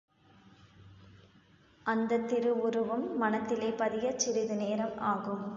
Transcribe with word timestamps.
அந்தத் 1.85 2.27
திருவுருவம் 2.27 3.17
மனத்திலே 3.17 3.69
பதியச் 3.77 4.19
சிறிது 4.19 4.55
நேரம் 4.55 4.97
ஆகும். 5.05 5.45